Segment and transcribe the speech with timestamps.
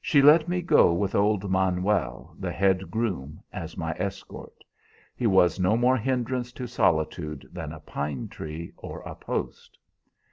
[0.00, 4.62] She let me go with old Manuel, the head groom, as my escort.
[5.16, 9.76] He was no more hindrance to solitude than a pine tree or a post.